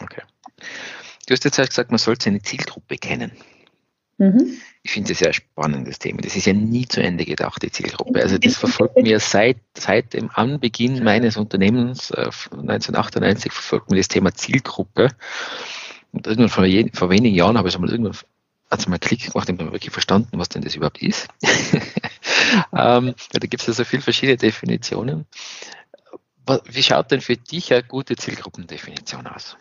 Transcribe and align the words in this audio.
Okay. 0.00 0.22
Du 1.26 1.34
hast 1.34 1.44
jetzt 1.44 1.56
gesagt, 1.56 1.90
man 1.90 1.98
sollte 1.98 2.24
seine 2.24 2.42
Zielgruppe 2.42 2.96
kennen. 2.96 3.32
Mhm. 4.18 4.58
Ich 4.82 4.90
finde 4.90 5.10
das 5.10 5.20
ja 5.20 5.28
ein 5.28 5.34
spannendes 5.34 5.98
Thema. 5.98 6.20
Das 6.22 6.34
ist 6.34 6.46
ja 6.46 6.52
nie 6.52 6.86
zu 6.86 7.00
Ende 7.02 7.24
gedacht, 7.24 7.62
die 7.62 7.70
Zielgruppe. 7.70 8.20
Also 8.20 8.38
das 8.38 8.56
verfolgt 8.58 8.96
mir 8.96 9.20
seit, 9.20 9.58
seit 9.76 10.12
dem 10.12 10.30
Anbeginn 10.32 11.04
meines 11.04 11.36
Unternehmens 11.36 12.10
äh, 12.10 12.30
1998 12.50 13.52
verfolgt 13.52 13.90
mir 13.90 13.98
das 13.98 14.08
Thema 14.08 14.34
Zielgruppe. 14.34 15.10
Und 16.12 16.26
irgendwann 16.26 16.48
vor, 16.48 16.64
je, 16.64 16.90
vor 16.92 17.10
wenigen 17.10 17.36
Jahren 17.36 17.58
habe 17.58 17.68
ich 17.68 17.74
es 17.74 17.80
mal 17.80 17.90
irgendwann 17.90 18.16
also 18.70 18.90
mal 18.90 18.98
Klick 18.98 19.32
gemacht 19.32 19.48
und 19.48 19.60
habe 19.60 19.72
wirklich 19.72 19.92
verstanden, 19.92 20.38
was 20.38 20.48
denn 20.48 20.62
das 20.62 20.74
überhaupt 20.74 21.00
ist. 21.00 21.28
ähm, 22.72 23.14
da 23.32 23.38
gibt 23.46 23.62
es 23.62 23.66
ja 23.66 23.72
so 23.72 23.84
viele 23.84 24.02
verschiedene 24.02 24.36
Definitionen. 24.36 25.26
Wie 26.64 26.82
schaut 26.82 27.10
denn 27.10 27.20
für 27.20 27.36
dich 27.36 27.72
eine 27.72 27.82
gute 27.82 28.16
Zielgruppendefinition 28.16 29.26
aus? 29.26 29.56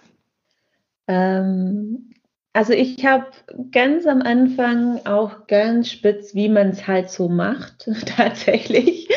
Ähm, 1.07 2.11
also 2.53 2.73
ich 2.73 3.05
habe 3.05 3.27
ganz 3.71 4.07
am 4.07 4.21
Anfang 4.21 5.05
auch 5.05 5.47
ganz 5.47 5.91
spitz, 5.91 6.33
wie 6.33 6.49
man 6.49 6.69
es 6.69 6.87
halt 6.87 7.09
so 7.09 7.29
macht, 7.29 7.87
tatsächlich 8.17 9.07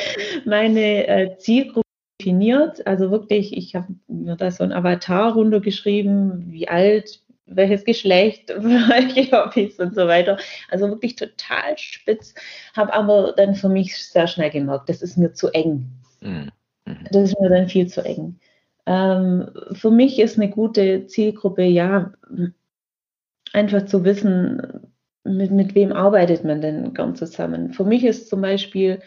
meine 0.44 1.06
äh, 1.06 1.36
Zielgruppe 1.38 1.88
definiert. 2.20 2.86
Also 2.86 3.10
wirklich, 3.10 3.56
ich 3.56 3.74
habe 3.74 3.94
mir 4.08 4.36
da 4.36 4.50
so 4.50 4.62
ein 4.62 4.72
Avatar 4.72 5.32
runtergeschrieben, 5.32 6.52
wie 6.52 6.68
alt, 6.68 7.20
welches 7.46 7.84
Geschlecht, 7.84 8.50
welche 8.56 9.32
Hobbys 9.32 9.78
und 9.78 9.94
so 9.94 10.06
weiter. 10.06 10.38
Also 10.70 10.88
wirklich 10.88 11.16
total 11.16 11.76
spitz, 11.76 12.34
habe 12.76 12.92
aber 12.92 13.32
dann 13.32 13.54
für 13.54 13.68
mich 13.68 13.96
sehr 13.96 14.26
schnell 14.26 14.50
gemerkt, 14.50 14.88
das 14.88 15.02
ist 15.02 15.16
mir 15.16 15.32
zu 15.32 15.48
eng. 15.48 15.86
Mhm. 16.20 16.50
Das 17.10 17.30
ist 17.30 17.40
mir 17.40 17.48
dann 17.48 17.68
viel 17.68 17.86
zu 17.86 18.04
eng. 18.04 18.38
Ähm, 18.86 19.50
für 19.72 19.90
mich 19.90 20.18
ist 20.18 20.38
eine 20.38 20.50
gute 20.50 21.06
Zielgruppe, 21.06 21.64
ja, 21.64 22.12
einfach 23.52 23.86
zu 23.86 24.04
wissen, 24.04 24.90
mit, 25.24 25.50
mit 25.50 25.74
wem 25.74 25.92
arbeitet 25.92 26.44
man 26.44 26.60
denn 26.60 26.94
gern 26.94 27.14
zusammen. 27.14 27.72
Für 27.72 27.84
mich 27.84 28.04
ist 28.04 28.28
zum 28.28 28.40
Beispiel, 28.40 29.00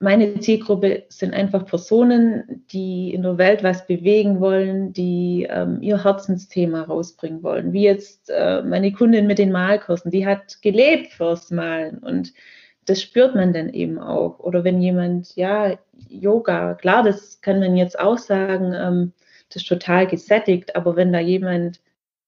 meine 0.00 0.38
Zielgruppe 0.38 1.04
sind 1.08 1.34
einfach 1.34 1.66
Personen, 1.66 2.64
die 2.70 3.12
in 3.12 3.22
der 3.22 3.38
Welt 3.38 3.64
was 3.64 3.86
bewegen 3.86 4.40
wollen, 4.40 4.92
die 4.92 5.46
ähm, 5.50 5.78
ihr 5.82 6.04
Herzensthema 6.04 6.82
rausbringen 6.82 7.42
wollen. 7.42 7.72
Wie 7.72 7.82
jetzt 7.82 8.30
äh, 8.30 8.62
meine 8.62 8.92
Kundin 8.92 9.26
mit 9.26 9.38
den 9.38 9.50
Malkursen, 9.50 10.10
die 10.10 10.26
hat 10.26 10.62
gelebt 10.62 11.12
fürs 11.12 11.50
Malen 11.50 11.98
und 11.98 12.32
das 12.88 13.02
spürt 13.02 13.34
man 13.34 13.52
dann 13.52 13.68
eben 13.68 13.98
auch. 13.98 14.38
Oder 14.38 14.64
wenn 14.64 14.80
jemand, 14.80 15.36
ja, 15.36 15.78
Yoga, 16.08 16.74
klar, 16.74 17.02
das 17.02 17.40
kann 17.40 17.60
man 17.60 17.76
jetzt 17.76 17.98
auch 17.98 18.18
sagen, 18.18 18.72
ähm, 18.74 19.12
das 19.48 19.62
ist 19.62 19.68
total 19.68 20.06
gesättigt, 20.06 20.76
aber 20.76 20.96
wenn 20.96 21.12
da 21.12 21.20
jemand 21.20 21.80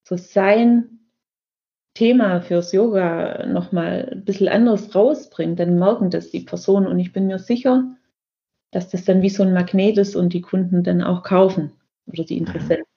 so 0.05 0.17
sein 0.17 1.01
Thema 1.95 2.41
fürs 2.41 2.73
Yoga 2.73 3.47
nochmal 3.47 4.09
ein 4.13 4.25
bisschen 4.25 4.49
anders 4.49 4.95
rausbringt, 4.95 5.59
dann 5.59 5.79
merken 5.79 6.11
das 6.11 6.31
die 6.31 6.41
Personen 6.41 6.87
und 6.87 6.99
ich 6.99 7.13
bin 7.13 7.27
mir 7.27 7.39
sicher, 7.39 7.97
dass 8.71 8.89
das 8.91 9.05
dann 9.05 9.23
wie 9.23 9.31
so 9.31 9.43
ein 9.43 9.53
Magnet 9.53 9.99
ist 9.99 10.15
und 10.15 10.33
die 10.33 10.41
Kunden 10.41 10.83
dann 10.83 11.03
auch 11.03 11.23
kaufen 11.23 11.73
oder 12.07 12.25
die 12.25 12.39
Interessenten. 12.39 12.90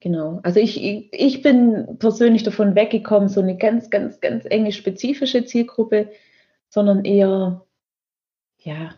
Genau. 0.00 0.38
Also 0.44 0.60
ich, 0.60 0.80
ich 1.12 1.42
bin 1.42 1.98
persönlich 1.98 2.44
davon 2.44 2.74
weggekommen, 2.74 3.28
so 3.28 3.40
eine 3.40 3.56
ganz, 3.56 3.90
ganz, 3.90 4.20
ganz 4.20 4.44
enge 4.44 4.72
spezifische 4.72 5.44
Zielgruppe, 5.44 6.12
sondern 6.68 7.04
eher, 7.04 7.64
ja. 8.58 8.94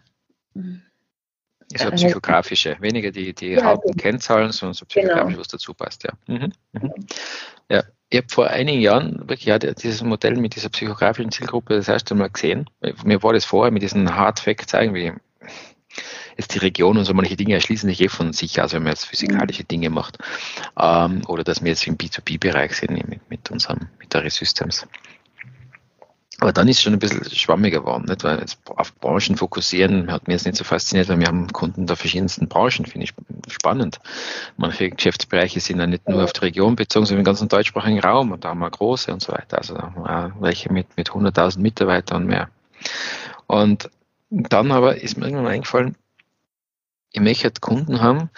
So 0.55 1.89
äh, 1.89 1.93
psychografische, 1.93 2.77
weniger 2.81 3.13
die, 3.13 3.33
die 3.33 3.53
ja, 3.53 3.63
harten 3.63 3.93
genau. 3.93 4.03
Kennzahlen, 4.03 4.53
sondern 4.53 4.75
so 4.75 4.85
psychografisch, 4.85 5.29
genau. 5.29 5.39
was 5.41 5.49
dazu 5.49 5.73
passt, 5.73 6.05
ja. 6.05 6.13
Mhm. 6.27 6.53
Mhm. 6.73 6.93
Ja, 7.71 7.85
ich 8.11 8.19
habe 8.19 8.29
vor 8.29 8.49
einigen 8.49 8.81
Jahren 8.81 9.21
wirklich 9.21 9.47
ja, 9.47 9.59
dieses 9.59 10.03
Modell 10.03 10.37
mit 10.37 10.57
dieser 10.57 10.69
psychografischen 10.69 11.31
Zielgruppe 11.31 11.77
das 11.77 11.89
erste 11.89 12.15
Mal 12.15 12.29
gesehen. 12.29 12.69
Mir 13.05 13.23
war 13.23 13.33
das 13.33 13.45
vorher 13.45 13.71
mit 13.71 13.83
diesen 13.83 14.17
Hard 14.17 14.41
Facts 14.41 14.75
irgendwie 14.75 15.13
jetzt 16.41 16.55
die 16.55 16.59
Region 16.59 16.99
und 16.99 17.05
so 17.05 17.15
manche 17.15 17.37
Dinge 17.37 17.55
erschließen 17.55 17.89
sich 17.89 18.01
eh 18.01 18.09
von 18.09 18.33
sich, 18.33 18.61
also 18.61 18.77
wenn 18.77 18.83
man 18.83 18.93
jetzt 18.93 19.07
physikalische 19.07 19.65
Dinge 19.65 19.91
macht. 19.91 20.19
Ähm, 20.79 21.23
oder 21.27 21.45
dass 21.45 21.63
wir 21.63 21.71
jetzt 21.71 21.87
im 21.87 21.97
B2B-Bereich 21.97 22.75
sind 22.75 22.93
mit, 23.09 23.29
mit 23.31 23.51
unserem, 23.51 23.89
mit 23.99 24.13
der 24.13 24.25
Resystems. 24.25 24.87
Aber 26.41 26.55
dann 26.55 26.69
ist 26.69 26.79
es 26.79 26.83
schon 26.83 26.95
ein 26.95 26.99
bisschen 26.99 27.23
schwammiger 27.25 27.81
geworden, 27.81 28.07
nicht? 28.09 28.25
weil 28.25 28.39
jetzt 28.41 28.59
auf 28.65 28.95
Branchen 28.99 29.37
fokussieren 29.37 30.11
hat 30.11 30.27
mir 30.27 30.33
jetzt 30.33 30.47
nicht 30.47 30.57
so 30.57 30.65
fasziniert, 30.65 31.11
weil 31.11 31.21
wir 31.21 31.27
haben 31.27 31.53
Kunden 31.53 31.87
der 31.87 31.97
verschiedensten 31.97 32.49
Branchen, 32.49 32.87
finde 32.87 33.05
ich 33.05 33.13
spannend. 33.53 33.99
Manche 34.57 34.89
Geschäftsbereiche 34.89 35.61
sind 35.61 35.81
ja 35.81 35.87
nicht 35.87 36.09
nur 36.09 36.25
auf 36.25 36.33
die 36.33 36.41
Region 36.41 36.77
bezogen, 36.77 37.05
sondern 37.05 37.21
im 37.21 37.25
ganzen 37.27 37.49
deutschsprachigen 37.49 38.01
Raum 38.01 38.33
und 38.33 38.45
da 38.45 38.51
haben 38.51 38.61
wir 38.61 38.71
große 38.71 39.13
und 39.13 39.21
so 39.21 39.33
weiter. 39.33 39.59
Also 39.59 39.75
welche 40.41 40.73
mit, 40.73 40.97
mit 40.97 41.11
100.000 41.11 41.59
Mitarbeitern 41.59 42.23
und 42.23 42.29
mehr. 42.29 42.49
Und 43.47 43.91
dann 44.31 44.73
aber 44.73 44.97
ist 45.03 45.19
mir 45.19 45.27
irgendwann 45.27 45.49
eingefallen, 45.49 45.97
ich 47.13 47.21
möchte 47.21 47.51
Kunden 47.61 48.01
haben, 48.01 48.31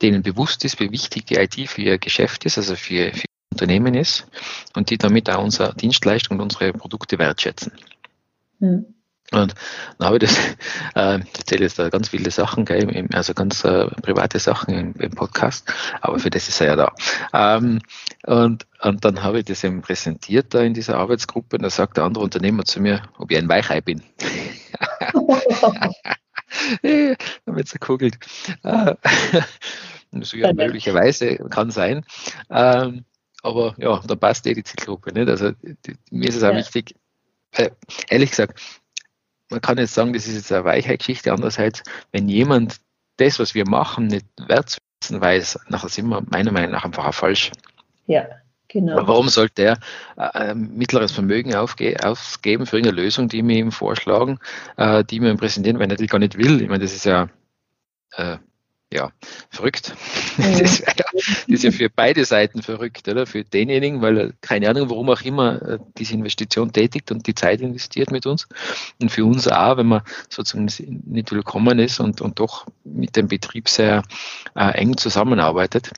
denen 0.00 0.22
bewusst 0.22 0.64
ist, 0.64 0.80
wie 0.80 0.90
wichtig 0.90 1.26
die 1.26 1.36
IT 1.36 1.68
für 1.68 1.82
ihr 1.82 1.98
Geschäft 1.98 2.44
ist, 2.44 2.58
also 2.58 2.76
für, 2.76 3.12
für 3.12 3.24
Unternehmen 3.52 3.94
ist 3.94 4.26
und 4.74 4.90
die 4.90 4.98
damit 4.98 5.30
auch 5.30 5.42
unsere 5.42 5.74
Dienstleistung 5.74 6.38
und 6.38 6.44
unsere 6.44 6.72
Produkte 6.72 7.18
wertschätzen. 7.18 7.72
Mhm. 8.58 8.86
Und 9.30 9.54
dann 9.98 10.08
habe 10.08 10.18
ich 10.18 10.24
das, 10.24 10.36
äh, 10.94 11.20
ich 11.20 11.38
erzähle 11.38 11.62
jetzt 11.62 11.78
da 11.78 11.88
ganz 11.88 12.10
viele 12.10 12.30
Sachen, 12.30 12.64
gell, 12.64 13.08
also 13.12 13.32
ganz 13.32 13.64
äh, 13.64 13.86
private 14.02 14.38
Sachen 14.38 14.74
im, 14.74 14.94
im, 14.98 15.10
Podcast, 15.12 15.72
aber 16.00 16.18
für 16.18 16.28
das 16.28 16.48
ist 16.48 16.60
er 16.60 16.66
ja 16.66 16.76
da. 16.76 16.92
Ähm, 17.32 17.80
und, 18.24 18.66
und 18.82 19.04
dann 19.04 19.22
habe 19.22 19.38
ich 19.38 19.46
das 19.46 19.64
eben 19.64 19.80
präsentiert 19.80 20.52
da 20.52 20.60
in 20.60 20.74
dieser 20.74 20.98
Arbeitsgruppe 20.98 21.56
und 21.56 21.62
da 21.62 21.70
sagt 21.70 21.96
der 21.96 22.04
andere 22.04 22.24
Unternehmer 22.24 22.64
zu 22.64 22.80
mir, 22.80 23.02
ob 23.16 23.30
ich 23.30 23.38
ein 23.38 23.48
Weichei 23.48 23.80
bin. 23.80 24.02
damit 27.44 27.68
zerkugelt. 27.68 28.18
Äh, 28.62 28.94
so, 30.20 30.36
ja, 30.36 30.52
möglicherweise 30.52 31.36
kann 31.50 31.70
sein. 31.70 32.04
Ähm, 32.50 33.04
aber 33.42 33.74
ja, 33.78 34.00
da 34.06 34.14
passt 34.14 34.46
eh 34.46 34.54
die 34.54 34.64
Zielgruppe 34.64 35.12
nicht. 35.12 35.28
Also 35.28 35.52
die, 35.62 35.96
mir 36.10 36.28
ist 36.28 36.36
es 36.36 36.42
auch 36.42 36.52
ja. 36.52 36.58
wichtig, 36.58 36.94
äh, 37.52 37.70
ehrlich 38.08 38.30
gesagt, 38.30 38.60
man 39.50 39.60
kann 39.60 39.78
jetzt 39.78 39.94
sagen, 39.94 40.12
das 40.12 40.26
ist 40.26 40.34
jetzt 40.34 40.52
eine 40.52 40.64
Weichheitsgeschichte. 40.64 41.32
Andererseits, 41.32 41.82
wenn 42.12 42.28
jemand 42.28 42.80
das, 43.16 43.38
was 43.38 43.54
wir 43.54 43.68
machen, 43.68 44.06
nicht 44.06 44.26
wertzuschätzen 44.38 45.20
weiß, 45.20 45.58
nachher 45.68 45.88
sind 45.88 46.08
wir 46.08 46.22
meiner 46.30 46.52
Meinung 46.52 46.72
nach 46.72 46.84
einfach 46.84 47.06
auch 47.06 47.14
falsch. 47.14 47.52
Ja. 48.06 48.26
Genau. 48.72 49.06
Warum 49.06 49.28
sollte 49.28 49.62
er 49.62 49.78
äh, 50.16 50.54
mittleres 50.54 51.12
Vermögen 51.12 51.54
ausgeben 51.54 52.66
für 52.66 52.76
irgendeine 52.76 53.02
Lösung, 53.02 53.28
die 53.28 53.46
wir 53.46 53.56
ihm 53.56 53.70
vorschlagen, 53.70 54.38
äh, 54.78 55.04
die 55.04 55.20
wir 55.20 55.30
ihm 55.30 55.36
präsentieren, 55.36 55.78
weil 55.78 55.86
er 55.86 55.88
natürlich 55.88 56.10
gar 56.10 56.18
nicht 56.18 56.38
will? 56.38 56.62
Ich 56.62 56.68
meine, 56.68 56.82
das 56.82 56.94
ist 56.94 57.04
ja 57.04 57.28
äh, 58.12 58.38
ja, 58.92 59.10
verrückt. 59.50 59.94
Mhm. 60.36 60.42
Das, 60.62 60.78
ja, 60.78 60.86
das, 60.96 61.44
ist 61.46 61.64
ja 61.64 61.70
für 61.70 61.90
beide 61.90 62.24
Seiten 62.24 62.62
verrückt, 62.62 63.08
oder? 63.08 63.26
Für 63.26 63.44
denjenigen, 63.44 64.00
weil 64.00 64.18
er, 64.18 64.32
keine 64.40 64.68
Ahnung, 64.68 64.90
warum 64.90 65.10
auch 65.10 65.22
immer, 65.22 65.60
äh, 65.62 65.78
diese 65.98 66.14
Investition 66.14 66.72
tätigt 66.72 67.10
und 67.10 67.26
die 67.26 67.34
Zeit 67.34 67.60
investiert 67.60 68.10
mit 68.10 68.26
uns. 68.26 68.48
Und 69.00 69.10
für 69.10 69.24
uns 69.24 69.48
auch, 69.48 69.76
wenn 69.76 69.86
man 69.86 70.02
sozusagen 70.28 70.68
nicht 71.06 71.32
willkommen 71.32 71.78
ist 71.78 72.00
und, 72.00 72.20
und 72.20 72.38
doch 72.38 72.66
mit 72.84 73.16
dem 73.16 73.28
Betrieb 73.28 73.68
sehr 73.68 74.02
äh, 74.54 74.70
eng 74.72 74.96
zusammenarbeitet. 74.96 75.90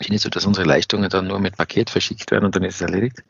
Ist 0.00 0.10
nicht 0.10 0.22
so, 0.22 0.28
dass 0.28 0.46
unsere 0.46 0.66
Leistungen 0.66 1.08
dann 1.10 1.26
nur 1.26 1.40
mit 1.40 1.56
Paket 1.56 1.90
verschickt 1.90 2.30
werden 2.30 2.44
und 2.44 2.54
dann 2.54 2.64
ist 2.64 2.76
es 2.76 2.80
erledigt, 2.80 3.24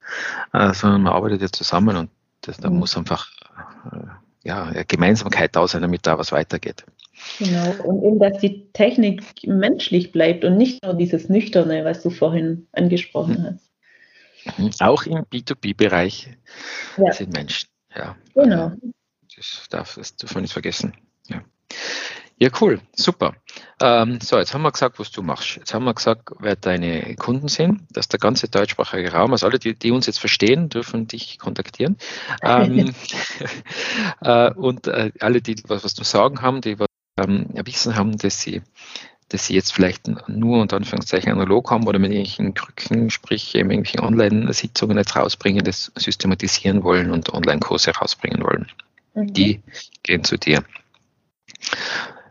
äh, 0.53 0.73
sondern 0.75 1.03
man 1.03 1.13
arbeitet 1.13 1.41
ja 1.41 1.51
zusammen 1.51 1.97
und 1.97 2.11
das, 2.43 2.59
da 2.59 2.71
mhm. 2.71 2.79
muss 2.79 2.97
einfach 2.97 3.29
äh, 3.93 3.97
ja, 4.45 4.71
Gemeinsamkeit 4.87 5.57
da 5.57 5.67
sein, 5.67 5.83
damit 5.83 6.07
da 6.07 6.19
was 6.19 6.33
weitergeht. 6.33 6.85
Genau, 7.39 7.73
und 7.85 8.05
eben, 8.05 8.19
dass 8.19 8.39
die 8.39 8.71
Technik 8.73 9.23
menschlich 9.45 10.13
bleibt 10.13 10.45
und 10.45 10.57
nicht 10.57 10.83
nur 10.85 10.95
dieses 10.95 11.29
Nüchterne, 11.29 11.85
was 11.85 12.03
du 12.03 12.11
vorhin 12.11 12.69
angesprochen 12.73 13.41
mhm. 13.41 13.47
hast. 13.47 14.59
Mhm. 14.59 14.71
Auch 14.81 15.03
im 15.05 15.25
B2B-Bereich 15.25 16.31
ja. 16.97 17.13
sind 17.13 17.33
Menschen. 17.33 17.69
Ja. 17.95 18.17
Genau. 18.35 18.73
Das 19.37 19.67
darf 19.71 19.95
das 19.95 20.17
davon 20.17 20.43
nicht 20.43 20.53
vergessen. 20.53 20.95
Ja. 21.27 21.43
Ja, 22.41 22.51
cool, 22.61 22.81
super. 22.95 23.35
Ähm, 23.81 24.21
so, 24.23 24.39
jetzt 24.39 24.55
haben 24.55 24.63
wir 24.63 24.71
gesagt, 24.71 25.01
was 25.01 25.11
du 25.11 25.23
machst. 25.23 25.57
Jetzt 25.57 25.75
haben 25.75 25.85
wir 25.85 25.95
gesagt, 25.95 26.31
wer 26.39 26.55
deine 26.55 27.17
Kunden 27.17 27.49
sind, 27.49 27.83
dass 27.91 28.07
der 28.07 28.21
ganze 28.21 28.49
deutschsprachige 28.49 29.13
Raum, 29.13 29.33
also 29.33 29.47
alle, 29.47 29.59
die, 29.59 29.75
die 29.75 29.91
uns 29.91 30.07
jetzt 30.07 30.21
verstehen, 30.21 30.69
dürfen 30.69 31.09
dich 31.09 31.39
kontaktieren. 31.39 31.97
Ähm, 32.43 32.95
äh, 34.21 34.53
und 34.53 34.87
äh, 34.87 35.11
alle, 35.19 35.43
die 35.43 35.57
was, 35.67 35.85
was 35.85 35.95
zu 35.95 36.05
sagen 36.05 36.41
haben, 36.41 36.61
die 36.61 36.79
was, 36.79 36.87
ähm, 37.19 37.49
Wissen 37.65 37.97
haben, 37.97 38.17
dass 38.17 38.41
sie 38.41 38.63
dass 39.31 39.47
sie 39.47 39.55
jetzt 39.55 39.75
vielleicht 39.75 40.09
nur 40.27 40.63
unter 40.63 40.77
Anführungszeichen 40.77 41.31
analog 41.31 41.71
haben 41.71 41.87
oder 41.87 41.99
mit 41.99 42.13
irgendwelchen 42.13 42.55
Krücken, 42.55 43.11
sprich 43.11 43.55
eben 43.55 43.71
irgendwelchen 43.71 44.01
Online-Sitzungen 44.01 44.97
jetzt 44.97 45.17
rausbringen, 45.17 45.63
das 45.65 45.93
systematisieren 45.97 46.83
wollen 46.83 47.11
und 47.11 47.33
Online-Kurse 47.35 47.91
rausbringen 47.91 48.43
wollen. 48.43 48.73
Mhm. 49.15 49.35
Die 49.35 49.61
gehen 50.03 50.25
zu 50.25 50.39
dir. 50.39 50.65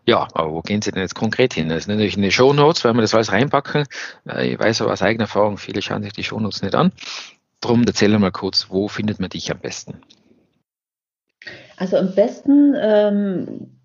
Ja, 0.07 0.27
aber 0.33 0.51
wo 0.54 0.62
gehen 0.62 0.81
Sie 0.81 0.92
denn 0.92 1.01
jetzt 1.01 1.15
konkret 1.15 1.54
hin? 1.54 1.68
Das 1.68 1.80
ist 1.80 1.88
natürlich 1.88 2.15
in 2.15 2.21
die 2.21 2.31
Show 2.31 2.54
Notes, 2.54 2.86
weil 2.86 2.94
wir 2.94 3.01
das 3.01 3.13
alles 3.13 3.33
reinpacken. 3.33 3.83
Äh, 4.25 4.54
ich 4.54 4.59
weiß 4.59 4.81
aber 4.81 4.94
aus 4.94 5.01
eigener 5.01 5.25
Erfahrung, 5.25 5.57
viele 5.57 5.81
schauen 5.81 6.01
sich 6.01 6.13
die 6.13 6.24
Show 6.24 6.39
Notes 6.39 6.62
nicht 6.62 6.75
an. 6.75 6.94
Darum 7.59 7.83
erzähl 7.86 8.18
mal 8.18 8.31
kurz, 8.31 8.68
wo 8.69 8.88
findet 8.88 9.19
man 9.19 9.30
dich 9.30 9.51
am 9.51 9.59
besten? 9.59 10.00
Also 11.75 11.98
am 11.98 12.15
besten 12.15 12.74
ähm, 12.80 13.81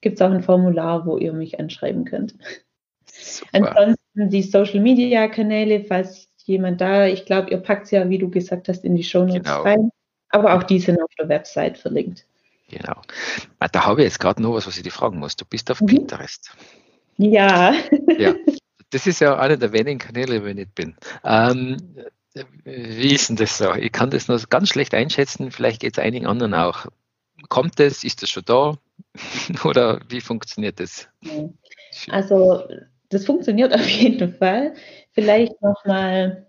Gibt 0.00 0.16
es 0.16 0.22
auch 0.22 0.30
ein 0.30 0.42
Formular, 0.42 1.06
wo 1.06 1.16
ihr 1.16 1.32
mich 1.32 1.58
anschreiben 1.58 2.04
könnt. 2.04 2.34
Super. 3.06 3.48
Ansonsten 3.52 4.30
die 4.30 4.42
Social 4.42 4.80
Media 4.80 5.28
Kanäle, 5.28 5.84
falls 5.84 6.28
jemand 6.44 6.80
da, 6.80 7.06
ich 7.06 7.24
glaube, 7.24 7.50
ihr 7.50 7.58
packt 7.58 7.86
es 7.86 7.92
ja, 7.92 8.08
wie 8.08 8.18
du 8.18 8.28
gesagt 8.28 8.68
hast, 8.68 8.84
in 8.84 8.96
die 8.96 9.04
Show 9.04 9.24
Notes 9.24 9.44
genau. 9.44 9.62
rein. 9.62 9.90
Aber 10.28 10.54
auch 10.54 10.62
die 10.62 10.80
sind 10.80 11.00
auf 11.00 11.10
der 11.18 11.28
Website 11.28 11.78
verlinkt. 11.78 12.26
Genau. 12.68 13.00
Da 13.70 13.86
habe 13.86 14.00
ich 14.00 14.06
jetzt 14.06 14.18
gerade 14.18 14.42
noch 14.42 14.54
was, 14.54 14.66
was 14.66 14.76
ich 14.76 14.82
dir 14.82 14.90
fragen 14.90 15.18
muss. 15.18 15.36
Du 15.36 15.44
bist 15.44 15.70
auf 15.70 15.80
mhm. 15.80 15.86
Pinterest. 15.86 16.50
Ja. 17.16 17.74
Ja. 18.18 18.34
das 18.92 19.06
ist 19.06 19.20
ja 19.20 19.38
einer 19.38 19.56
der 19.56 19.72
wenigen 19.72 19.98
Kanäle, 19.98 20.42
wo 20.42 20.46
ich 20.46 20.54
nicht 20.54 20.74
bin. 20.74 20.94
Ähm, 21.24 21.76
wie 22.64 23.14
ist 23.14 23.28
denn 23.28 23.36
das 23.36 23.58
so? 23.58 23.74
Ich 23.74 23.92
kann 23.92 24.10
das 24.10 24.28
noch 24.28 24.48
ganz 24.48 24.68
schlecht 24.68 24.94
einschätzen, 24.94 25.50
vielleicht 25.50 25.80
geht 25.80 25.98
es 25.98 26.02
einigen 26.02 26.26
anderen 26.26 26.54
auch. 26.54 26.86
Kommt 27.48 27.80
es? 27.80 28.04
Ist 28.04 28.22
das 28.22 28.30
schon 28.30 28.44
da? 28.44 28.74
Oder 29.64 30.00
wie 30.08 30.20
funktioniert 30.20 30.80
das? 30.80 31.08
Also, 32.08 32.62
das 33.08 33.26
funktioniert 33.26 33.74
auf 33.74 33.88
jeden 33.88 34.34
Fall. 34.34 34.74
Vielleicht 35.12 35.60
nochmal 35.60 36.46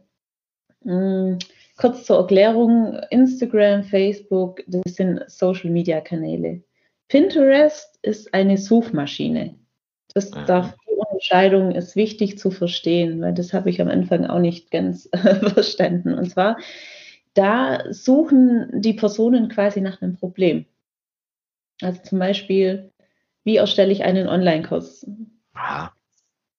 hm, 0.84 1.40
kurz 1.78 2.06
zur 2.06 2.18
Erklärung: 2.18 3.00
Instagram, 3.10 3.84
Facebook, 3.84 4.62
das 4.68 4.95
sind 4.95 5.24
Social 5.28 5.72
Media 5.72 6.00
Kanäle. 6.01 6.63
Pinterest 7.07 7.98
ist 8.01 8.34
eine 8.34 8.57
Suchmaschine. 8.57 9.56
Das 10.13 10.30
darf 10.31 10.75
Unterscheidung 11.24 11.72
ist 11.72 11.96
wichtig 11.96 12.38
zu 12.38 12.52
verstehen, 12.52 13.22
weil 13.22 13.34
das 13.34 13.54
habe 13.54 13.70
ich 13.70 13.80
am 13.80 13.88
Anfang 13.88 14.25
auch 14.25 14.40
nicht 14.40 14.72
ganz 14.72 15.10
verstanden. 15.54 16.14
Und 16.14 16.30
zwar, 16.30 16.58
da 17.34 17.94
suchen 17.94 18.70
die 18.74 18.94
Personen 18.94 19.48
quasi 19.48 19.80
nach 19.80 20.02
einem 20.02 20.18
Problem. 20.18 20.66
Also 21.81 22.02
zum 22.02 22.20
Beispiel, 22.20 22.92
wie 23.46 23.56
erstelle 23.56 23.94
ich 23.94 24.04
einen 24.04 24.28
Online-Kurs? 24.28 25.08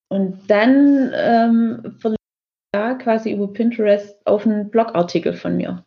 Und 0.08 0.50
dann 0.50 1.12
ähm, 1.14 1.96
verlinke 1.98 2.22
ich 2.22 2.72
da 2.72 2.94
quasi 2.94 3.32
über 3.32 3.52
Pinterest 3.52 4.26
auf 4.26 4.46
einen 4.46 4.70
Blogartikel 4.70 5.34
von 5.34 5.58
mir. 5.58 5.84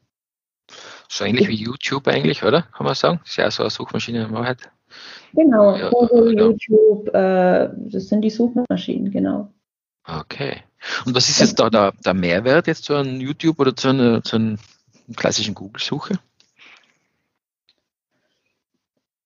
So 1.10 1.26
ähnlich 1.26 1.48
wie 1.48 1.56
YouTube 1.56 2.08
eigentlich, 2.08 2.44
oder? 2.44 2.62
Kann 2.62 2.86
man 2.86 2.94
sagen? 2.94 3.22
Das 3.24 3.32
ist 3.32 3.38
ja 3.38 3.50
so 3.50 3.64
eine 3.64 3.72
Suchmaschine 3.72 4.26
in 4.26 4.34
Wahrheit. 4.34 4.70
Genau, 5.34 5.76
ja, 5.76 5.90
Google, 5.90 6.36
ja. 6.36 6.46
YouTube, 6.46 7.08
äh, 7.10 7.70
das 7.76 8.08
sind 8.08 8.22
die 8.22 8.30
Suchmaschinen, 8.30 9.12
genau. 9.12 9.52
Okay. 10.06 10.64
Und 11.06 11.16
was 11.16 11.30
ist 11.30 11.40
jetzt 11.40 11.60
da 11.60 11.70
der, 11.70 11.94
der 12.06 12.14
Mehrwert 12.14 12.68
jetzt 12.68 12.86
zu 12.86 12.96
einem 12.96 13.20
YouTube 13.20 13.60
oder 13.60 13.76
zu 13.76 13.90
einer, 13.90 14.24
zu 14.24 14.38
einer 14.38 14.58
klassischen 15.16 15.54
Google-Suche? 15.54 16.20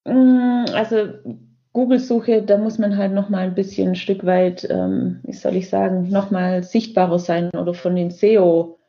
Mm, 0.05 0.65
also 0.73 1.13
Google-Suche, 1.73 2.41
da 2.41 2.57
muss 2.57 2.77
man 2.79 2.97
halt 2.97 3.13
nochmal 3.13 3.43
ein 3.43 3.55
bisschen 3.55 3.89
ein 3.89 3.95
Stück 3.95 4.25
weit, 4.25 4.67
ähm, 4.69 5.21
wie 5.23 5.33
soll 5.33 5.55
ich 5.55 5.69
sagen, 5.69 6.09
nochmal 6.09 6.63
sichtbarer 6.63 7.19
sein 7.19 7.51
oder 7.51 7.73
von 7.73 7.95
den 7.95 8.11
SEO, 8.11 8.79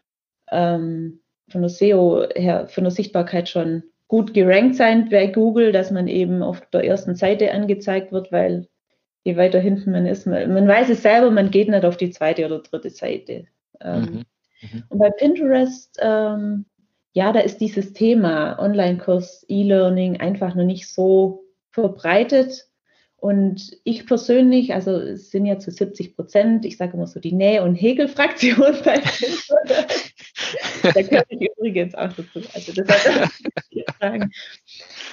ähm, 0.50 1.20
von 1.48 1.60
der 1.60 1.70
SEO 1.70 2.26
her, 2.34 2.66
von 2.68 2.84
der 2.84 2.90
Sichtbarkeit 2.90 3.48
schon 3.48 3.84
gut 4.12 4.34
gerankt 4.34 4.74
sein 4.74 5.08
bei 5.08 5.26
Google, 5.28 5.72
dass 5.72 5.90
man 5.90 6.06
eben 6.06 6.42
auf 6.42 6.60
der 6.68 6.84
ersten 6.84 7.14
Seite 7.14 7.50
angezeigt 7.50 8.12
wird, 8.12 8.30
weil 8.30 8.68
je 9.24 9.38
weiter 9.38 9.58
hinten 9.58 9.90
man 9.90 10.04
ist, 10.04 10.26
man, 10.26 10.52
man 10.52 10.68
weiß 10.68 10.90
es 10.90 11.00
selber, 11.00 11.30
man 11.30 11.50
geht 11.50 11.70
nicht 11.70 11.86
auf 11.86 11.96
die 11.96 12.10
zweite 12.10 12.44
oder 12.44 12.58
dritte 12.58 12.90
Seite. 12.90 13.46
Ähm, 13.80 14.00
mhm. 14.00 14.24
Mhm. 14.60 14.82
Und 14.90 14.98
bei 14.98 15.08
Pinterest, 15.08 15.98
ähm, 16.02 16.66
ja, 17.14 17.32
da 17.32 17.40
ist 17.40 17.62
dieses 17.62 17.94
Thema 17.94 18.58
Online-Kurs, 18.58 19.46
E-Learning 19.48 20.20
einfach 20.20 20.54
noch 20.54 20.66
nicht 20.66 20.92
so 20.92 21.44
verbreitet. 21.70 22.68
Und 23.16 23.78
ich 23.82 24.06
persönlich, 24.06 24.74
also 24.74 24.90
es 24.90 25.30
sind 25.30 25.46
ja 25.46 25.58
zu 25.58 25.70
70 25.70 26.16
Prozent, 26.16 26.66
ich 26.66 26.76
sage 26.76 26.98
immer 26.98 27.06
so 27.06 27.18
die 27.18 27.32
Nähe- 27.32 27.62
und 27.62 27.76
Hegel-Fraktion 27.76 28.76
bei 28.84 28.98
Pinterest. 28.98 30.11
Da 30.82 31.02
gehöre 31.02 31.24
ich 31.28 31.50
übrigens 31.56 31.94
auch 31.94 32.12
dazu. 32.12 32.40
Also 32.54 32.72
das 32.72 32.86
sagen. 34.00 34.32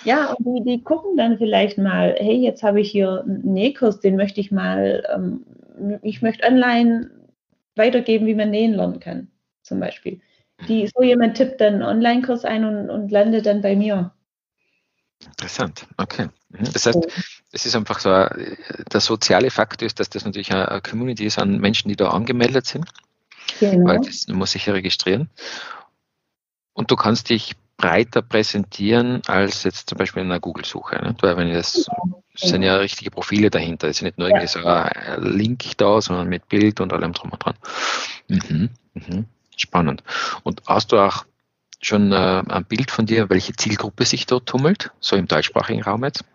Ja, 0.04 0.34
und 0.34 0.46
die, 0.46 0.64
die 0.64 0.84
gucken 0.84 1.18
dann 1.18 1.38
vielleicht 1.38 1.78
mal, 1.78 2.16
hey, 2.20 2.38
jetzt 2.38 2.64
habe 2.64 2.82
ich 2.82 2.92
hier 2.92 3.22
einen 3.22 3.54
Nähkurs, 3.54 4.00
den 4.00 4.16
möchte 4.16 4.42
ich 4.42 4.52
mal, 4.52 5.04
ähm, 5.14 5.46
ich 6.02 6.22
möchte 6.22 6.48
online 6.48 7.12
weitergeben, 7.76 8.26
wie 8.26 8.36
man 8.36 8.52
nähen 8.52 8.74
lernen 8.74 9.00
kann, 9.00 9.28
zum 9.64 9.80
Beispiel. 9.80 10.22
Die, 10.68 10.90
so 10.94 11.04
jemand 11.04 11.38
tippt 11.38 11.62
dann 11.62 11.76
einen 11.76 11.84
Online-Kurs 11.84 12.44
ein 12.44 12.66
und, 12.66 12.90
und 12.90 13.12
landet 13.12 13.46
dann 13.46 13.62
bei 13.62 13.76
mir. 13.76 14.12
Interessant, 15.26 15.86
okay. 15.98 16.28
Mhm. 16.50 16.72
Das 16.74 16.86
heißt, 16.86 17.08
es 17.52 17.66
ist 17.66 17.76
einfach 17.76 18.00
so, 18.00 18.10
äh, 18.10 18.56
der 18.92 19.00
soziale 19.00 19.52
Faktor 19.52 19.86
ist, 19.86 20.00
dass 20.00 20.10
das 20.10 20.26
natürlich 20.26 20.52
eine 20.52 20.82
Community 20.82 21.26
ist 21.26 21.40
an 21.40 21.60
Menschen, 21.60 21.90
die 21.90 21.96
da 21.96 22.10
angemeldet 22.10 22.66
sind. 22.66 22.86
Genau. 23.60 23.88
Weil 23.88 24.00
das 24.00 24.28
muss 24.28 24.52
sich 24.52 24.66
ja 24.66 24.74
registrieren. 24.74 25.30
Und 26.74 26.92
du 26.92 26.96
kannst 26.96 27.30
dich 27.30 27.56
breiter 27.80 28.22
präsentieren 28.22 29.22
als 29.28 29.64
jetzt 29.64 29.90
zum 29.90 29.98
Beispiel 29.98 30.22
in 30.22 30.30
einer 30.30 30.40
Google-Suche. 30.40 30.98
Ne? 30.98 31.16
Weil 31.22 31.38
wenn 31.38 31.54
das, 31.54 31.90
das 32.34 32.50
sind 32.50 32.62
ja 32.62 32.76
richtige 32.76 33.10
Profile 33.10 33.50
dahinter. 33.50 33.88
Es 33.88 33.98
ist 33.98 34.04
nicht 34.04 34.18
nur 34.18 34.28
irgendwie 34.28 34.48
so 34.48 34.60
ein 34.64 34.92
Link 35.22 35.78
da, 35.78 36.02
sondern 36.02 36.28
mit 36.28 36.48
Bild 36.50 36.82
und 36.82 36.94
allem 36.94 37.14
drum 37.14 37.32
und 37.32 37.44
dran. 37.44 37.56
Mhm, 38.28 38.70
mhm. 38.94 39.26
Spannend. 39.56 40.04
Und 40.44 40.62
hast 40.68 40.92
du 40.92 40.98
auch 40.98 41.26
schon 41.82 42.12
äh, 42.12 42.44
ein 42.48 42.66
Bild 42.66 42.92
von 42.92 43.06
dir, 43.06 43.30
welche 43.30 43.54
Zielgruppe 43.54 44.06
sich 44.06 44.26
dort 44.26 44.46
tummelt, 44.48 44.92
so 45.00 45.16
im 45.16 45.28
deutschsprachigen 45.28 45.82
Raum 45.82 46.04
jetzt? 46.04 46.26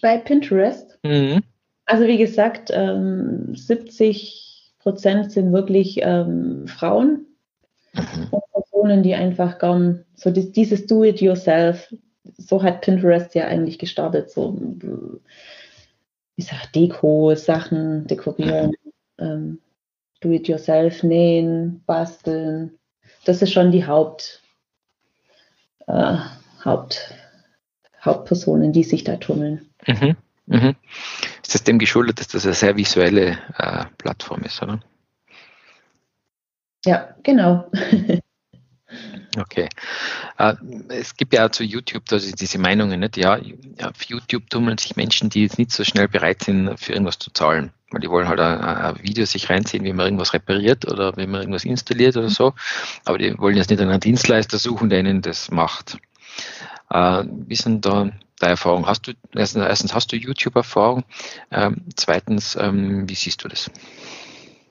Bei 0.00 0.16
Pinterest? 0.16 0.98
Mhm. 1.02 1.42
Also 1.84 2.06
wie 2.06 2.18
gesagt, 2.18 2.70
ähm, 2.72 3.54
70 3.54 4.51
Prozent 4.82 5.30
sind 5.30 5.52
wirklich 5.52 6.00
ähm, 6.02 6.66
Frauen 6.66 7.26
mhm. 7.92 8.28
und 8.30 8.42
Personen, 8.52 9.02
die 9.02 9.14
einfach 9.14 9.58
gern 9.58 10.04
so 10.14 10.30
dieses 10.30 10.86
Do-it-yourself, 10.86 11.94
so 12.36 12.62
hat 12.62 12.80
Pinterest 12.80 13.34
ja 13.34 13.46
eigentlich 13.46 13.78
gestartet, 13.78 14.30
so 14.30 14.58
ich 16.36 16.46
sag 16.46 16.72
Deko, 16.72 17.34
Sachen 17.34 18.06
dekorieren, 18.06 18.72
mhm. 19.18 19.24
ähm, 19.24 19.58
Do-it-yourself, 20.20 21.02
nähen, 21.02 21.82
basteln. 21.86 22.78
Das 23.24 23.42
ist 23.42 23.52
schon 23.52 23.70
die 23.70 23.86
Haupt, 23.86 24.42
äh, 25.86 26.16
Haupt, 26.64 27.14
Hauptpersonen, 28.00 28.72
die 28.72 28.84
sich 28.84 29.04
da 29.04 29.16
tummeln. 29.16 29.70
Mhm. 29.86 30.16
Mhm. 30.46 30.76
Ist 31.52 31.60
das 31.60 31.64
dem 31.64 31.78
geschuldet, 31.78 32.18
dass 32.18 32.28
das 32.28 32.46
eine 32.46 32.54
sehr 32.54 32.76
visuelle 32.78 33.38
äh, 33.58 33.84
Plattform 33.98 34.40
ist, 34.44 34.62
oder? 34.62 34.80
Ja, 36.86 37.14
genau. 37.22 37.70
Okay. 39.38 39.66
Äh, 40.36 40.54
es 40.90 41.16
gibt 41.16 41.32
ja 41.32 41.46
auch 41.46 41.50
zu 41.50 41.64
YouTube 41.64 42.02
also 42.10 42.30
diese 42.30 42.58
Meinungen, 42.58 43.00
nicht? 43.00 43.16
Ja, 43.16 43.38
auf 43.82 44.02
YouTube 44.02 44.50
tummeln 44.50 44.76
sich 44.76 44.96
Menschen, 44.96 45.30
die 45.30 45.44
jetzt 45.44 45.56
nicht 45.56 45.72
so 45.72 45.84
schnell 45.84 46.08
bereit 46.08 46.42
sind, 46.42 46.78
für 46.78 46.92
irgendwas 46.92 47.18
zu 47.18 47.30
zahlen. 47.30 47.72
weil 47.90 48.02
die 48.02 48.10
wollen 48.10 48.28
halt 48.28 48.40
ein, 48.40 48.60
ein, 48.60 49.02
Video 49.02 49.24
sich 49.24 49.48
reinziehen, 49.48 49.84
wie 49.84 49.94
man 49.94 50.04
irgendwas 50.04 50.34
repariert 50.34 50.86
oder 50.86 51.16
wie 51.16 51.26
man 51.26 51.40
irgendwas 51.40 51.64
installiert 51.64 52.18
oder 52.18 52.28
so. 52.28 52.52
Aber 53.06 53.16
die 53.16 53.38
wollen 53.38 53.56
jetzt 53.56 53.70
nicht 53.70 53.80
einen 53.80 54.00
Dienstleister 54.00 54.58
suchen, 54.58 54.90
der 54.90 55.00
ihnen 55.00 55.22
das 55.22 55.50
macht. 55.50 55.96
Äh, 56.90 57.24
wie 57.26 57.56
sind 57.56 57.86
da 57.86 58.10
deine 58.42 58.52
Erfahrungen? 58.52 58.86
Hast 58.86 59.06
du, 59.06 59.12
erstens, 59.34 59.64
erstens 59.64 59.94
hast 59.94 60.12
du 60.12 60.16
YouTube-Erfahrung? 60.16 61.04
Ähm, 61.50 61.82
zweitens, 61.96 62.56
ähm, 62.60 63.08
wie 63.08 63.14
siehst 63.14 63.44
du 63.44 63.48
das? 63.48 63.70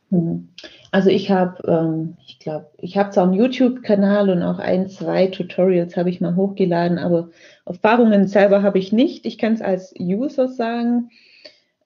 Hm. 0.09 0.49
Also 0.91 1.09
ich 1.09 1.31
habe, 1.31 1.63
ähm, 1.67 2.17
ich 2.27 2.39
glaube, 2.39 2.67
ich 2.77 2.97
habe 2.97 3.11
zwar 3.11 3.23
einen 3.23 3.33
YouTube-Kanal 3.33 4.29
und 4.29 4.43
auch 4.43 4.59
ein, 4.59 4.89
zwei 4.89 5.27
Tutorials 5.27 5.95
habe 5.95 6.09
ich 6.09 6.19
mal 6.19 6.35
hochgeladen, 6.35 6.99
aber 6.99 7.29
Erfahrungen 7.65 8.27
selber 8.27 8.61
habe 8.61 8.77
ich 8.77 8.91
nicht. 8.91 9.25
Ich 9.25 9.37
kann 9.37 9.53
es 9.53 9.61
als 9.61 9.93
User 9.97 10.49
sagen. 10.49 11.09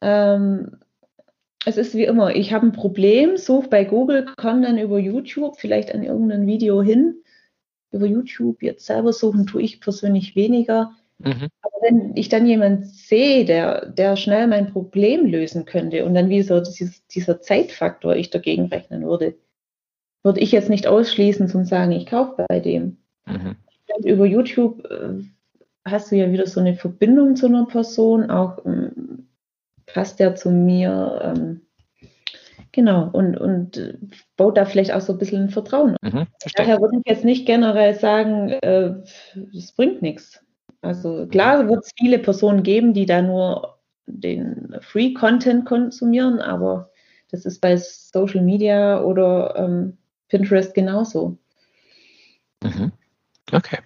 Ähm, 0.01 0.77
es 1.67 1.77
ist 1.77 1.93
wie 1.95 2.05
immer, 2.05 2.35
ich 2.35 2.53
habe 2.53 2.67
ein 2.67 2.71
Problem, 2.71 3.37
suche 3.37 3.69
bei 3.69 3.85
Google, 3.85 4.25
komme 4.37 4.61
dann 4.61 4.77
über 4.77 4.99
YouTube 4.99 5.57
vielleicht 5.57 5.93
an 5.93 6.03
irgendein 6.03 6.47
Video 6.47 6.81
hin. 6.81 7.15
Über 7.91 8.07
YouTube 8.07 8.61
jetzt 8.61 8.85
selber 8.85 9.13
suchen 9.13 9.45
tue 9.45 9.61
ich 9.61 9.81
persönlich 9.81 10.35
weniger. 10.35 10.91
Mhm. 11.19 11.47
Aber 11.61 11.77
wenn 11.81 12.15
ich 12.15 12.29
dann 12.29 12.45
jemanden 12.45 12.83
sehe, 12.83 13.45
der, 13.45 13.85
der 13.87 14.15
schnell 14.15 14.47
mein 14.47 14.71
Problem 14.71 15.25
lösen 15.25 15.65
könnte 15.65 16.05
und 16.05 16.13
dann 16.13 16.29
wie 16.29 16.41
so 16.41 16.59
dieses, 16.59 17.05
dieser 17.07 17.41
Zeitfaktor 17.41 18.15
ich 18.15 18.29
dagegen 18.29 18.65
rechnen 18.65 19.03
würde, 19.05 19.35
würde 20.23 20.39
ich 20.39 20.51
jetzt 20.51 20.69
nicht 20.69 20.87
ausschließen 20.87 21.49
und 21.51 21.65
sagen, 21.65 21.91
ich 21.91 22.07
kaufe 22.07 22.45
bei 22.47 22.59
dem. 22.59 22.97
Mhm. 23.25 23.55
Über 24.03 24.25
YouTube 24.25 24.83
äh, 24.89 25.23
hast 25.85 26.11
du 26.11 26.15
ja 26.15 26.31
wieder 26.31 26.47
so 26.47 26.59
eine 26.59 26.75
Verbindung 26.75 27.35
zu 27.35 27.45
einer 27.45 27.65
Person, 27.65 28.29
auch 28.29 28.65
ähm, 28.65 29.27
passt 29.85 30.19
der 30.19 30.35
zu 30.35 30.49
mir. 30.51 31.21
Ähm, 31.23 31.61
genau, 32.71 33.09
und, 33.13 33.37
und 33.37 33.77
äh, 33.77 33.97
baut 34.35 34.57
da 34.57 34.65
vielleicht 34.65 34.91
auch 34.91 35.01
so 35.01 35.13
ein 35.13 35.19
bisschen 35.19 35.43
ein 35.43 35.49
Vertrauen. 35.49 35.95
Mhm, 36.01 36.27
Daher 36.55 36.81
würde 36.81 36.97
ich 36.97 37.09
jetzt 37.09 37.23
nicht 37.23 37.45
generell 37.45 37.93
sagen, 37.93 38.49
äh, 38.49 38.85
äh, 38.87 39.03
bringt 39.75 40.01
nichts. 40.01 40.44
Also 40.85 41.25
klar 41.25 41.67
wird 41.67 41.83
es 41.83 41.91
viele 41.97 42.19
Personen 42.19 42.61
geben, 42.61 42.93
die 42.93 43.07
da 43.07 43.21
nur 43.21 43.79
den 44.05 44.77
Free-Content 44.81 45.65
konsumieren, 45.65 46.39
aber 46.39 46.91
das 47.31 47.45
ist 47.45 47.59
bei 47.59 47.75
Social 47.75 48.41
Media 48.41 49.01
oder 49.01 49.55
ähm, 49.57 49.97
Pinterest 50.29 50.75
genauso. 50.75 51.37
Mhm. 52.63 52.91
Okay. 53.51 53.79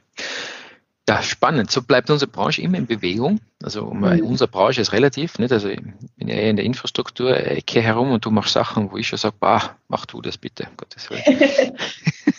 Ja, 1.07 1.23
spannend. 1.23 1.71
So 1.71 1.81
bleibt 1.81 2.09
unsere 2.09 2.29
Branche 2.29 2.61
immer 2.61 2.77
in 2.77 2.85
Bewegung. 2.85 3.39
Also 3.63 3.85
mhm. 3.85 4.19
unsere 4.25 4.49
Branche 4.49 4.81
ist 4.81 4.91
relativ, 4.91 5.39
nicht? 5.39 5.53
Also 5.53 5.69
ich 5.69 5.81
bin 6.17 6.27
ja 6.27 6.35
eher 6.35 6.49
in 6.49 6.57
der 6.57 6.65
Infrastruktur-Ecke 6.65 7.81
herum 7.81 8.11
und 8.11 8.25
du 8.25 8.29
machst 8.29 8.53
Sachen, 8.53 8.91
wo 8.91 8.97
ich 8.97 9.07
schon 9.07 9.17
sage, 9.17 9.35
bah, 9.39 9.77
mach 9.87 10.05
du 10.05 10.21
das 10.21 10.37
bitte, 10.37 10.67
Gottes 10.75 11.09
Willen. 11.09 11.23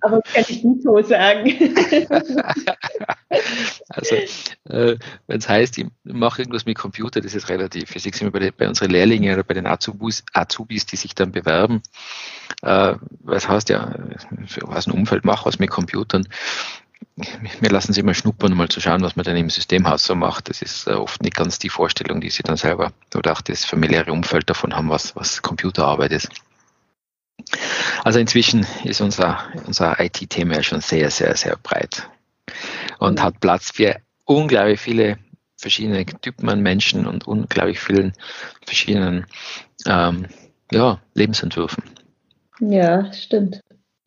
Aber 0.00 0.20
das 0.20 0.32
kann 0.32 0.44
ich 0.48 0.64
nicht 0.64 0.82
so 0.82 1.02
sagen. 1.02 1.50
also, 3.88 4.16
äh, 4.68 4.96
wenn 5.26 5.38
es 5.38 5.48
heißt, 5.48 5.78
ich 5.78 5.86
mache 6.04 6.42
irgendwas 6.42 6.66
mit 6.66 6.76
Computer, 6.78 7.20
das 7.20 7.34
ist 7.34 7.48
relativ. 7.48 7.94
Ich 7.94 8.02
sehe 8.02 8.12
es 8.12 8.20
immer 8.20 8.30
bei, 8.30 8.50
bei 8.50 8.68
unseren 8.68 8.90
Lehrlingen 8.90 9.32
oder 9.34 9.44
bei 9.44 9.54
den 9.54 9.66
Azubis, 9.66 10.24
Azubis 10.32 10.86
die 10.86 10.96
sich 10.96 11.14
dann 11.14 11.32
bewerben. 11.32 11.82
Äh, 12.62 12.94
was 13.20 13.48
heißt 13.48 13.68
ja, 13.68 13.94
für 14.46 14.62
was 14.64 14.86
ein 14.86 14.92
Umfeld 14.92 15.24
mache, 15.24 15.46
was 15.46 15.58
mit 15.58 15.70
Computern. 15.70 16.28
Wir 17.60 17.70
lassen 17.70 17.94
sie 17.94 18.02
mal 18.02 18.14
schnuppern, 18.14 18.52
um 18.52 18.58
mal 18.58 18.68
zu 18.68 18.80
schauen, 18.80 19.02
was 19.02 19.16
man 19.16 19.24
dann 19.24 19.36
im 19.36 19.48
Systemhaus 19.48 20.04
so 20.04 20.14
macht. 20.14 20.50
Das 20.50 20.60
ist 20.60 20.86
äh, 20.86 20.92
oft 20.92 21.22
nicht 21.22 21.34
ganz 21.34 21.58
die 21.58 21.70
Vorstellung, 21.70 22.20
die 22.20 22.30
sie 22.30 22.42
dann 22.42 22.56
selber 22.56 22.92
oder 23.14 23.32
auch 23.32 23.40
das 23.40 23.64
familiäre 23.64 24.12
Umfeld 24.12 24.50
davon 24.50 24.74
haben, 24.74 24.90
was, 24.90 25.16
was 25.16 25.40
Computerarbeit 25.42 26.12
ist. 26.12 26.28
Also 28.04 28.18
inzwischen 28.18 28.66
ist 28.84 29.00
unser, 29.00 29.38
unser 29.66 29.98
IT-Thema 30.00 30.54
ja 30.54 30.62
schon 30.62 30.80
sehr, 30.80 31.10
sehr, 31.10 31.36
sehr 31.36 31.56
breit 31.56 32.08
und 32.98 33.22
hat 33.22 33.40
Platz 33.40 33.70
für 33.72 33.96
unglaublich 34.24 34.80
viele 34.80 35.18
verschiedene 35.56 36.04
Typen 36.04 36.48
an 36.48 36.60
Menschen 36.60 37.06
und 37.06 37.26
unglaublich 37.26 37.80
vielen 37.80 38.12
verschiedenen 38.64 39.26
ähm, 39.86 40.26
ja, 40.70 41.00
Lebensentwürfen. 41.14 41.82
Ja, 42.60 43.12
stimmt. 43.12 43.60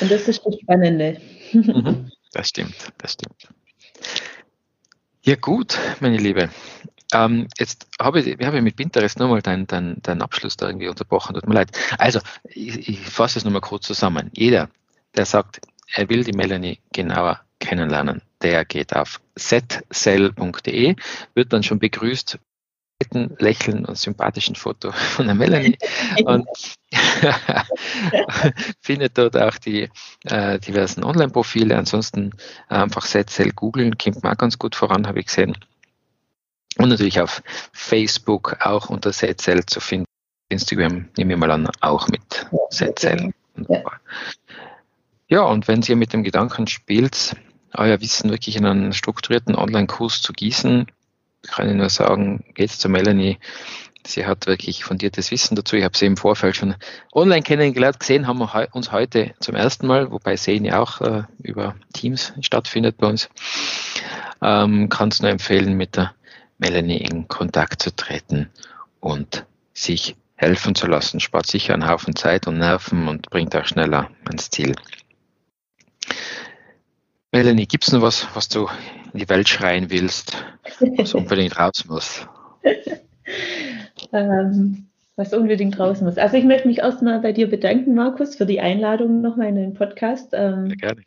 und 0.00 0.10
das 0.10 0.28
ist 0.28 0.44
das 0.44 0.56
Spannende. 0.60 1.20
Mhm. 1.52 2.10
das 2.32 2.48
stimmt, 2.48 2.74
das 2.98 3.12
stimmt. 3.12 3.48
Ja 5.22 5.36
gut, 5.36 5.78
meine 6.00 6.16
Liebe. 6.16 6.48
Ähm, 7.12 7.48
jetzt 7.58 7.86
habe 8.00 8.20
ich, 8.20 8.46
habe 8.46 8.56
ich 8.58 8.62
mit 8.62 8.76
Pinterest 8.76 9.18
nochmal 9.18 9.42
deinen 9.42 9.66
dein, 9.66 9.96
dein 10.02 10.22
Abschluss 10.22 10.56
da 10.56 10.66
irgendwie 10.66 10.88
unterbrochen, 10.88 11.34
tut 11.34 11.48
mir 11.48 11.54
leid. 11.54 11.70
Also, 11.98 12.20
ich, 12.44 12.88
ich 12.88 13.00
fasse 13.00 13.38
es 13.38 13.44
nochmal 13.44 13.60
kurz 13.60 13.86
zusammen. 13.86 14.30
Jeder, 14.34 14.68
der 15.16 15.26
sagt, 15.26 15.60
er 15.94 16.08
will 16.08 16.24
die 16.24 16.32
Melanie 16.32 16.78
genauer 16.92 17.40
kennenlernen, 17.58 18.22
der 18.42 18.64
geht 18.64 18.94
auf 18.94 19.20
setcell.de, 19.36 20.96
wird 21.34 21.52
dann 21.52 21.62
schon 21.62 21.78
begrüßt 21.78 22.38
Lächeln 23.12 23.86
und 23.86 23.96
sympathischen 23.96 24.56
Foto 24.56 24.92
von 24.92 25.26
der 25.26 25.34
Melanie 25.34 25.78
und 26.24 26.46
findet 28.80 29.16
dort 29.16 29.36
auch 29.36 29.56
die 29.56 29.88
äh, 30.24 30.58
diversen 30.58 31.02
Online-Profile. 31.02 31.76
Ansonsten 31.76 32.32
einfach 32.68 33.06
Setcell 33.06 33.52
googeln, 33.52 33.96
kommt 33.96 34.22
man 34.22 34.34
auch 34.34 34.38
ganz 34.38 34.58
gut 34.58 34.76
voran, 34.76 35.06
habe 35.06 35.20
ich 35.20 35.26
gesehen. 35.26 35.56
Und 36.78 36.88
natürlich 36.88 37.20
auf 37.20 37.42
Facebook 37.72 38.56
auch 38.60 38.90
unter 38.90 39.12
Setzel 39.12 39.66
zu 39.66 39.80
finden. 39.80 40.06
Instagram 40.48 41.08
nehme 41.16 41.34
ich 41.34 41.38
mal 41.38 41.50
an, 41.50 41.68
auch 41.80 42.08
mit 42.08 42.46
Setzel. 42.70 43.32
Ja. 43.68 43.82
ja, 45.28 45.42
und 45.42 45.68
wenn 45.68 45.82
ihr 45.82 45.96
mit 45.96 46.12
dem 46.12 46.22
Gedanken 46.22 46.66
spielt, 46.66 47.36
euer 47.74 48.00
Wissen 48.00 48.30
wirklich 48.30 48.56
in 48.56 48.66
einen 48.66 48.92
strukturierten 48.92 49.54
Online-Kurs 49.54 50.22
zu 50.22 50.32
gießen, 50.32 50.86
kann 51.48 51.68
ich 51.68 51.74
nur 51.74 51.88
sagen, 51.88 52.44
geht's 52.54 52.78
zu 52.78 52.88
Melanie. 52.88 53.38
Sie 54.06 54.26
hat 54.26 54.46
wirklich 54.46 54.82
fundiertes 54.82 55.30
Wissen 55.30 55.56
dazu. 55.56 55.76
Ich 55.76 55.84
habe 55.84 55.96
sie 55.96 56.06
im 56.06 56.16
Vorfeld 56.16 56.56
schon 56.56 56.74
online 57.12 57.42
kennengelernt. 57.42 58.00
Gesehen 58.00 58.26
haben 58.26 58.38
wir 58.38 58.68
uns 58.72 58.92
heute 58.92 59.34
zum 59.40 59.54
ersten 59.54 59.86
Mal, 59.86 60.10
wobei 60.10 60.36
Sehen 60.36 60.64
ja 60.64 60.80
auch 60.80 61.00
äh, 61.02 61.24
über 61.42 61.76
Teams 61.92 62.32
stattfindet 62.40 62.96
bei 62.96 63.06
uns. 63.06 63.28
Ähm, 64.42 64.88
kannst 64.88 65.20
nur 65.20 65.30
empfehlen, 65.30 65.76
mit 65.76 65.96
der 65.96 66.14
Melanie 66.60 66.98
in 66.98 67.26
Kontakt 67.26 67.82
zu 67.82 67.94
treten 67.94 68.50
und 69.00 69.46
sich 69.72 70.14
helfen 70.36 70.74
zu 70.74 70.86
lassen. 70.86 71.18
Spart 71.18 71.46
sicher 71.46 71.74
einen 71.74 71.88
Haufen 71.88 72.14
Zeit 72.14 72.46
und 72.46 72.58
Nerven 72.58 73.08
und 73.08 73.30
bringt 73.30 73.56
auch 73.56 73.64
schneller 73.64 74.10
ans 74.26 74.50
Ziel. 74.50 74.74
Melanie, 77.32 77.66
gibt 77.66 77.84
es 77.84 77.92
noch 77.92 78.02
was, 78.02 78.26
was 78.34 78.48
du 78.48 78.68
in 79.12 79.20
die 79.20 79.28
Welt 79.28 79.48
schreien 79.48 79.90
willst, 79.90 80.36
was 80.96 81.14
unbedingt 81.14 81.58
raus 81.58 81.84
muss? 81.88 82.26
ähm, 84.12 84.86
was 85.16 85.32
unbedingt 85.32 85.78
raus 85.78 86.00
muss. 86.00 86.18
Also 86.18 86.36
ich 86.36 86.44
möchte 86.44 86.68
mich 86.68 86.78
erstmal 86.78 87.20
bei 87.20 87.32
dir 87.32 87.48
bedanken, 87.48 87.94
Markus, 87.94 88.36
für 88.36 88.46
die 88.46 88.60
Einladung 88.60 89.20
nochmal 89.20 89.48
in 89.48 89.54
den 89.54 89.74
Podcast. 89.74 90.30
Ähm, 90.32 90.68
Sehr 90.68 90.76
gerne 90.76 91.02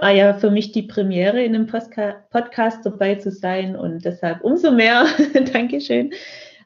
war 0.00 0.10
ja 0.10 0.34
für 0.34 0.50
mich 0.50 0.72
die 0.72 0.82
Premiere 0.82 1.42
in 1.42 1.54
einem 1.54 1.66
Podcast 1.66 2.84
dabei 2.84 3.16
zu 3.16 3.30
sein 3.30 3.76
und 3.76 4.04
deshalb 4.04 4.42
umso 4.42 4.70
mehr 4.70 5.06
Dankeschön. 5.52 6.12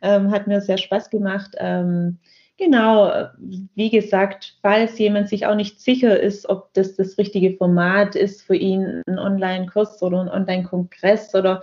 Ähm, 0.02 0.30
hat 0.30 0.46
mir 0.46 0.60
sehr 0.60 0.78
Spaß 0.78 1.10
gemacht. 1.10 1.56
Ähm, 1.58 2.18
genau, 2.58 3.28
wie 3.74 3.90
gesagt, 3.90 4.56
falls 4.62 4.98
jemand 4.98 5.28
sich 5.28 5.46
auch 5.46 5.56
nicht 5.56 5.80
sicher 5.80 6.18
ist, 6.20 6.48
ob 6.48 6.72
das 6.74 6.94
das 6.94 7.18
richtige 7.18 7.56
Format 7.56 8.14
ist 8.14 8.42
für 8.42 8.54
ihn, 8.54 9.02
ein 9.08 9.18
Online-Kurs 9.18 10.00
oder 10.02 10.20
ein 10.20 10.28
Online-Kongress 10.28 11.34
oder 11.34 11.62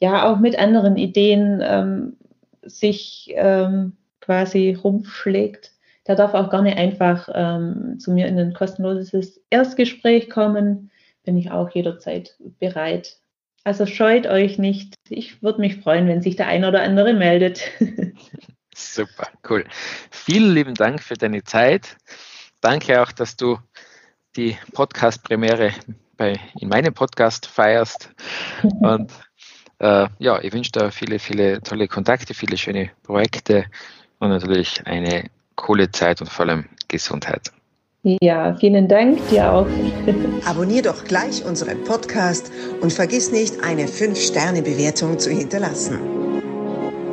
ja 0.00 0.30
auch 0.30 0.38
mit 0.38 0.58
anderen 0.58 0.96
Ideen 0.96 1.60
ähm, 1.62 2.16
sich 2.62 3.32
ähm, 3.34 3.92
quasi 4.20 4.72
rumschlägt, 4.72 5.72
der 6.06 6.14
darf 6.14 6.32
auch 6.32 6.48
gerne 6.48 6.76
einfach 6.76 7.28
ähm, 7.34 7.98
zu 7.98 8.12
mir 8.12 8.26
in 8.26 8.38
ein 8.38 8.54
kostenloses 8.54 9.42
Erstgespräch 9.50 10.30
kommen 10.30 10.90
bin 11.24 11.36
ich 11.36 11.50
auch 11.50 11.70
jederzeit 11.70 12.36
bereit. 12.58 13.16
Also 13.64 13.86
scheut 13.86 14.26
euch 14.26 14.58
nicht. 14.58 14.94
Ich 15.08 15.42
würde 15.42 15.60
mich 15.60 15.76
freuen, 15.76 16.08
wenn 16.08 16.22
sich 16.22 16.36
der 16.36 16.46
ein 16.46 16.64
oder 16.64 16.82
andere 16.82 17.12
meldet. 17.12 17.62
Super, 18.74 19.28
cool. 19.48 19.64
Vielen 20.10 20.54
lieben 20.54 20.74
Dank 20.74 21.02
für 21.02 21.14
deine 21.14 21.44
Zeit. 21.44 21.96
Danke 22.60 23.02
auch, 23.02 23.12
dass 23.12 23.36
du 23.36 23.58
die 24.36 24.56
Podcast-Premiere 24.72 25.72
in 26.58 26.68
meinem 26.68 26.94
Podcast 26.94 27.46
feierst. 27.46 28.10
Und 28.80 29.12
äh, 29.78 30.08
ja, 30.18 30.40
ich 30.42 30.52
wünsche 30.52 30.72
dir 30.72 30.90
viele, 30.90 31.18
viele 31.18 31.60
tolle 31.62 31.88
Kontakte, 31.88 32.34
viele 32.34 32.56
schöne 32.56 32.90
Projekte 33.02 33.64
und 34.18 34.28
natürlich 34.28 34.86
eine 34.86 35.30
coole 35.56 35.90
Zeit 35.90 36.20
und 36.20 36.28
vor 36.28 36.46
allem 36.46 36.66
Gesundheit. 36.88 37.50
Ja, 38.02 38.56
vielen 38.56 38.88
Dank 38.88 39.18
dir 39.28 39.52
auch. 39.52 39.66
Abonnier 40.46 40.80
doch 40.80 41.04
gleich 41.04 41.44
unseren 41.44 41.84
Podcast 41.84 42.50
und 42.80 42.92
vergiss 42.92 43.30
nicht, 43.30 43.62
eine 43.62 43.84
5-Sterne-Bewertung 43.84 45.18
zu 45.18 45.30
hinterlassen. 45.30 45.98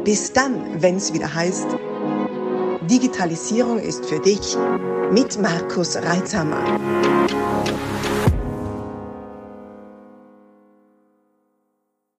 Bis 0.05 0.31
dann, 0.31 0.81
wenn 0.81 0.95
es 0.95 1.13
wieder 1.13 1.33
heißt, 1.33 1.67
Digitalisierung 2.89 3.79
ist 3.79 4.05
für 4.05 4.19
dich 4.21 4.55
mit 5.11 5.37
Markus 5.41 5.97
Reitzhammer. 5.97 6.63